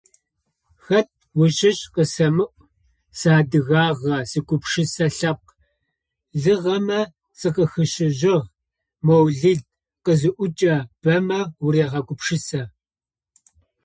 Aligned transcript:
«Хэт 0.85 1.09
ущыщ? 1.41 1.79
къысэмыӀу! 1.93 2.55
Сиадыгагъэ, 3.19 4.17
Сигупшысэ 4.29 5.07
Лъэпкъ 5.17 5.53
лыгъэмэ 6.41 6.99
сакъыхищыжьыгъ…»,- 7.39 8.49
Моулид 9.05 9.61
къызиӏокӏэ, 10.05 10.75
бэмэ 11.01 11.39
уарегъэгупшысэ. 11.63 12.61